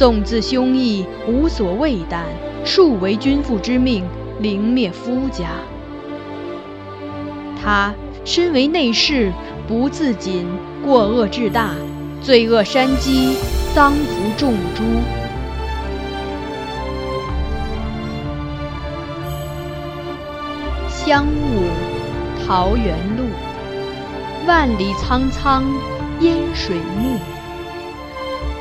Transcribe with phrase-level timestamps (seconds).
[0.00, 2.22] 纵自兄义，无所畏惮，
[2.64, 4.02] 数为君父之命，
[4.38, 5.50] 凌灭夫家。
[7.62, 7.92] 他
[8.24, 9.30] 身为内侍，
[9.68, 10.46] 不自谨，
[10.82, 11.72] 过恶至大，
[12.22, 13.34] 罪恶山积，
[13.74, 14.82] 丧服众诛。
[20.88, 23.24] 香雾，桃源路，
[24.46, 25.62] 万里苍苍，
[26.20, 27.18] 烟水暮。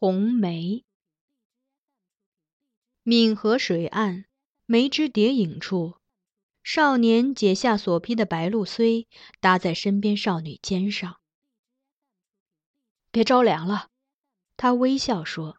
[0.00, 0.84] 红梅，
[3.02, 4.26] 闽河水岸，
[4.64, 5.96] 梅枝叠影处，
[6.62, 9.08] 少年解下所披的白露蓑，
[9.40, 11.16] 搭在身边少女肩上。
[13.10, 13.88] 别着凉了，
[14.56, 15.58] 他微笑说。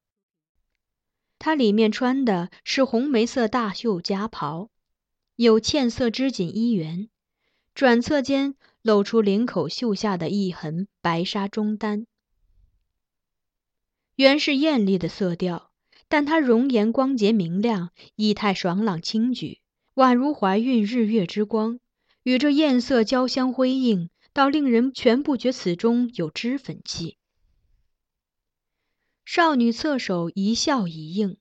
[1.38, 4.70] 他里面穿的是红梅色大袖夹袍，
[5.36, 7.10] 有茜色织锦衣缘，
[7.76, 12.08] 转侧间露出领口绣下的一痕白纱中单。
[14.20, 15.72] 原是艳丽的色调，
[16.10, 19.62] 但她容颜光洁明亮，仪态爽朗轻举，
[19.96, 21.80] 宛如怀孕日月之光，
[22.24, 27.16] 与这艳色交相辉映，倒令人全不觉此中有脂粉气。
[29.24, 31.38] 少女侧手一笑一应，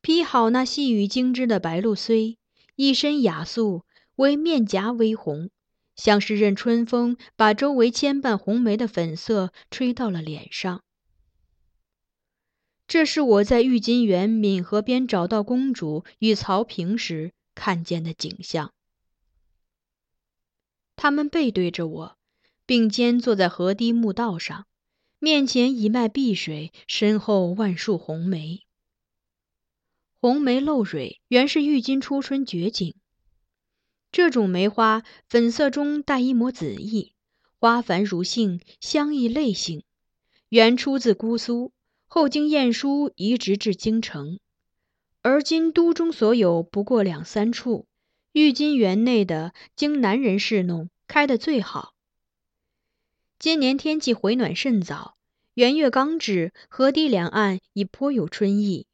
[0.00, 2.38] 披好那细雨精致的白露虽，
[2.76, 3.84] 一身雅素，
[4.14, 5.50] 唯面颊微红，
[5.94, 10.82] 像是任春风把周围牵绊红梅的粉色吹到了脸上。
[12.88, 18.72] 这是我在玉金园闽河边找到公主与曹平时看见的景象。
[20.94, 22.16] 他们背对着我，
[22.64, 24.66] 并肩坐在河堤木道上，
[25.18, 28.62] 面前一脉碧水，身后万树红梅。
[30.20, 32.94] 红梅露蕊原是玉金初春绝景。
[34.10, 37.14] 这种梅花粉色中带一抹紫意，
[37.58, 39.84] 花繁如杏，香溢泪杏，
[40.48, 41.72] 原出自姑苏。
[42.16, 44.38] 后经晏殊移植至京城，
[45.20, 47.84] 而今都中所有不过两三处。
[48.32, 51.92] 玉金园内的经南人侍弄，开得最好。
[53.38, 55.18] 今年天气回暖甚早，
[55.52, 58.86] 元月刚至，河堤两岸已颇有春意。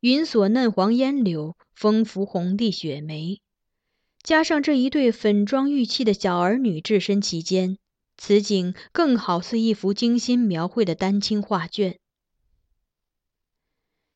[0.00, 3.40] 云锁嫩黄烟柳，风拂红地雪梅，
[4.24, 7.78] 加上这一对粉妆玉砌的小儿女置身其间，
[8.16, 12.00] 此景更好似一幅精心描绘的丹青画卷。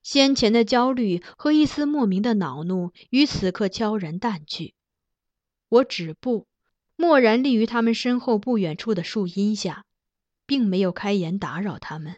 [0.02, 4.74] 先前的焦虑和一丝莫名的恼怒于此刻悄然淡去。
[5.68, 6.46] 我止步，
[6.96, 9.84] 默然立于他们身后不远处的树荫下，
[10.46, 12.16] 并没有开言打扰他们。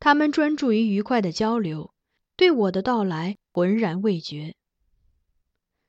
[0.00, 1.92] 他们专注于愉快的交流，
[2.36, 4.54] 对我的到来浑然未觉。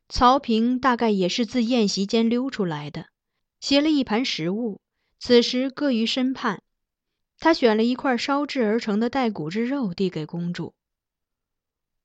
[0.07, 3.09] 曹平大概也是自宴席间溜出来的，
[3.59, 4.81] 携了一盘食物，
[5.19, 6.63] 此时搁于身畔。
[7.39, 10.75] 他选了一块烧制而成的带骨之肉，递给公主。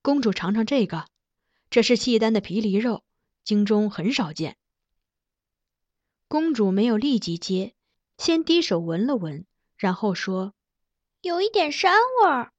[0.01, 1.07] 公主尝尝这个，
[1.69, 3.03] 这是契丹的皮梨肉，
[3.43, 4.55] 京中很少见。
[6.29, 7.75] 公主没有立即接，
[8.17, 9.45] 先低手闻了闻，
[9.77, 10.53] 然后说
[11.21, 11.91] ：“有一点膻
[12.21, 12.53] 味儿。”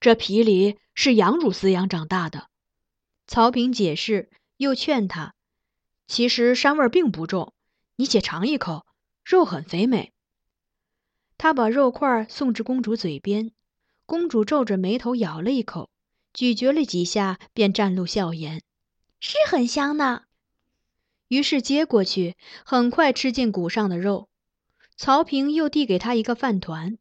[0.00, 2.50] 这皮梨是养乳饲养长大的。
[3.26, 5.34] 曹平解释，又劝他
[6.06, 7.54] ：“其实膻味并不重，
[7.96, 8.84] 你且尝一口，
[9.24, 10.11] 肉很肥美。”
[11.42, 13.50] 他把肉块送至公主嘴边，
[14.06, 15.90] 公主皱着眉头咬了一口，
[16.32, 18.62] 咀嚼了几下，便绽露笑颜
[19.18, 20.22] ：“是很香呢。”
[21.26, 24.28] 于是接过去，很快吃进骨上的肉。
[24.96, 26.96] 曹平又递给他一个饭团，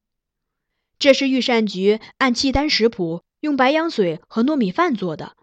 [0.98, 5.38] 这是御膳局按契丹食谱用白羊水和糯米饭做的。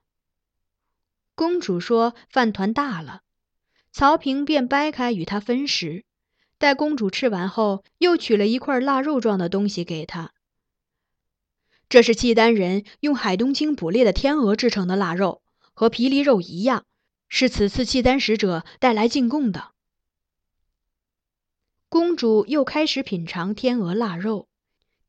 [1.36, 3.22] 公主说饭团大了，
[3.92, 6.04] 曹平便掰开与她分食。
[6.58, 10.32] 待公主吃完后，又取了一块腊肉状的东西给她。
[11.88, 15.40] 这是契丹人用海东青捕猎的天鹅制成的腊肉，
[15.72, 16.84] 和皮梨肉一样，
[17.28, 19.70] 是此次契丹使者带来进贡的。
[21.88, 24.49] 公主又开始品尝天鹅腊肉，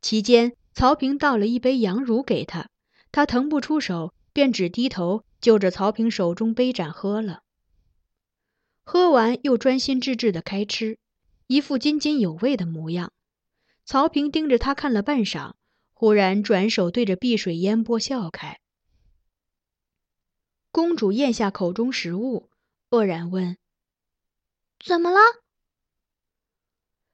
[0.01, 2.69] 期间曹平倒了一杯羊乳给她，
[3.11, 7.41] 她腾不出手，便只低头就着曹平手中杯盏喝了。
[8.85, 10.97] 喝完又专心致志的开吃。
[11.51, 13.11] 一副津津有味的模样，
[13.83, 15.55] 曹平盯着他看了半晌，
[15.95, 18.59] 忽然转手对着碧水烟波笑开。
[20.71, 22.51] 公主咽下口中食物，
[22.91, 23.57] 愕然问
[24.85, 25.17] ：“怎么了？”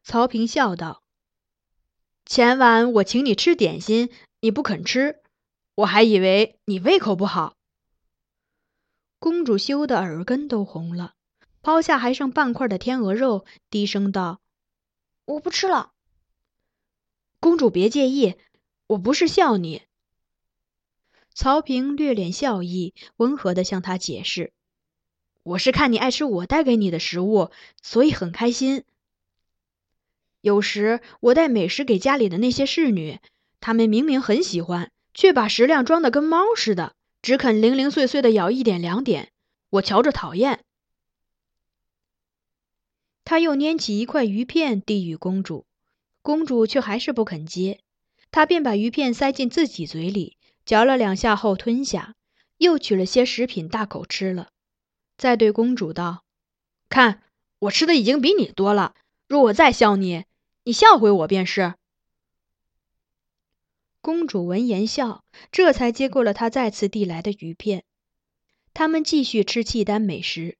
[0.04, 1.02] 曹平笑道
[2.28, 4.12] ：“前晚我请你吃点心，
[4.42, 5.24] 你不肯吃，
[5.76, 7.56] 我还以为你胃口不好。”
[9.18, 11.15] 公主羞得耳根都红了。
[11.66, 14.40] 抛下还剩半块的天鹅肉，低声道
[15.26, 15.94] ：“我不吃了。”
[17.42, 18.36] 公主别介意，
[18.86, 19.82] 我不是笑你。
[21.34, 24.54] 曹平略敛笑意，温和地向他解释
[25.42, 27.50] ：“我是看你爱吃我带给你的食物，
[27.82, 28.84] 所以很开心。
[30.42, 33.18] 有时我带美食给家里的那些侍女，
[33.60, 39.32] 她们明明很喜欢，却把食量装得跟猫似的，只肯零零碎碎地咬一点两点，
[39.72, 40.64] 我瞧着讨厌。”
[43.26, 45.66] 他又拈起一块鱼片递与公主，
[46.22, 47.80] 公主却还是不肯接，
[48.30, 52.16] 他便把鱼片塞进自己嘴里，嚼了两下后吞下，
[52.58, 54.50] 又取了些食品大口吃了，
[55.18, 56.24] 再对公主道
[56.88, 57.24] ：“看，
[57.58, 58.94] 我吃的已经比你多了，
[59.28, 60.26] 若我再笑你，
[60.64, 61.74] 你笑回我便是。”
[64.02, 67.84] 公主闻言笑，这才接过了他再次递来的鱼片。
[68.76, 70.58] 他们继续吃契丹美食，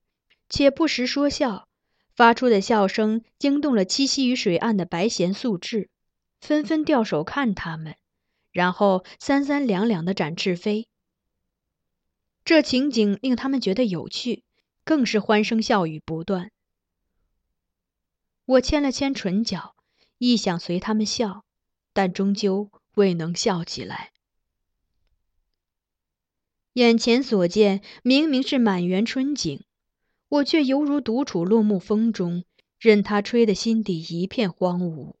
[0.48, 1.68] 且不时说笑。
[2.16, 5.90] 发出的笑声惊动了栖息于水岸的白弦素质，
[6.40, 7.94] 纷纷掉手看他们，
[8.52, 10.88] 然后三三两两的展翅飞。
[12.42, 14.44] 这情景令他们觉得有趣，
[14.82, 16.50] 更是欢声笑语不断。
[18.46, 19.76] 我牵了牵唇角，
[20.16, 21.44] 亦想随他们笑，
[21.92, 24.12] 但终究未能笑起来。
[26.72, 29.62] 眼前所见明明是满园春景。
[30.28, 32.44] 我却犹如独处落木风中，
[32.78, 35.14] 任他吹得心底一片荒芜。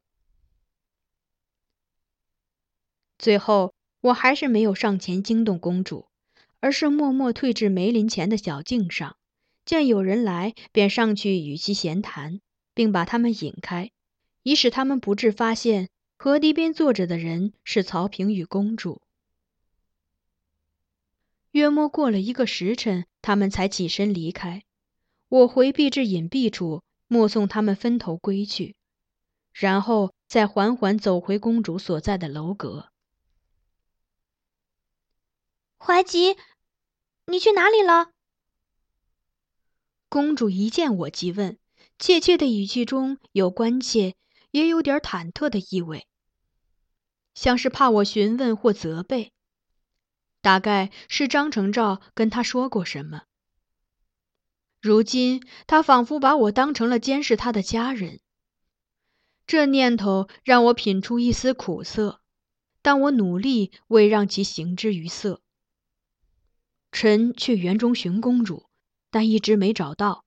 [3.16, 6.08] 最后，我还是没有上前惊动公主，
[6.60, 9.16] 而是默默退至梅林前的小径上，
[9.64, 12.40] 见有人来，便上去与其闲谈，
[12.74, 13.90] 并把他们引开，
[14.42, 15.88] 以使他们不致发现
[16.18, 19.00] 河堤边坐着的人是曹平与公主。
[21.52, 24.62] 约摸过了一个时辰，他们才起身离开。
[25.28, 28.76] 我回避至隐蔽处，目送他们分头归去，
[29.52, 32.90] 然后再缓缓走回公主所在的楼阁。
[35.78, 36.36] 怀吉，
[37.26, 38.10] 你去哪里了？
[40.08, 41.58] 公主一见我即问，
[41.98, 44.14] 怯怯的语气中有关切，
[44.52, 46.06] 也有点忐忑的意味，
[47.34, 49.32] 像是怕我询问或责备。
[50.40, 53.25] 大概是张成照跟他说过什么。
[54.80, 58.20] 如今，他仿佛把我当成了监视他的家人。
[59.46, 62.20] 这念头让我品出一丝苦涩，
[62.82, 65.40] 但我努力未让其形之于色。
[66.92, 68.66] 臣去园中寻公主，
[69.10, 70.24] 但一直没找到。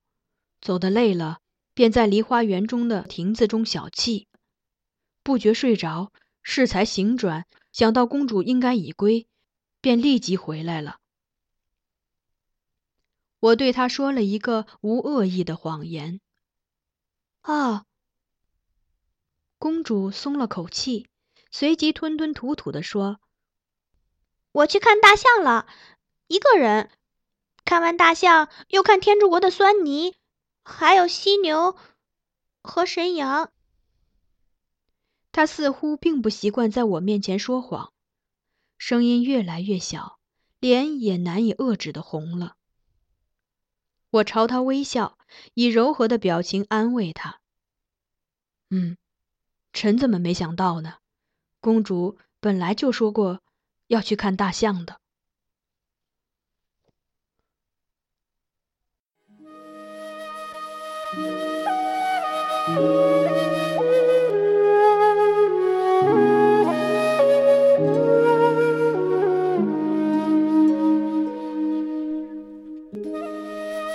[0.60, 1.40] 走得累了，
[1.74, 4.26] 便在梨花园中的亭子中小憩，
[5.22, 9.26] 不觉睡着，适才醒转，想到公主应该已归，
[9.80, 10.99] 便立即回来了。
[13.40, 16.20] 我对他说了一个无恶意的谎言。
[17.40, 17.84] 啊！
[19.58, 21.08] 公主松了口气，
[21.50, 23.18] 随即吞吞吐吐地说
[24.52, 25.66] ：“我去看大象了，
[26.26, 26.90] 一个人。
[27.64, 30.16] 看完大象，又看天竺国的酸泥，
[30.64, 31.76] 还有犀牛
[32.62, 33.52] 和神羊。”
[35.32, 37.92] 他似乎并不习惯在我面前说谎，
[38.76, 40.18] 声音越来越小，
[40.58, 42.56] 脸也难以遏制的红了。
[44.10, 45.18] 我朝他微笑，
[45.54, 47.40] 以柔和的表情安慰他
[48.70, 48.96] ：“嗯，
[49.72, 50.94] 臣怎么没想到呢？
[51.60, 53.40] 公主本来就说过
[53.86, 54.98] 要去看大象的。”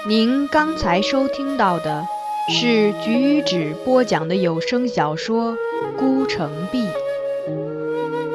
[0.08, 2.06] 您刚才收听到的
[2.48, 5.54] 是菊止播讲的有声小说
[5.98, 6.84] 《孤城闭》，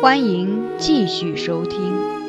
[0.02, 2.19] 欢迎继续收听。